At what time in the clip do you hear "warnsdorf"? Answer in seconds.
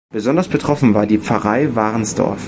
1.75-2.39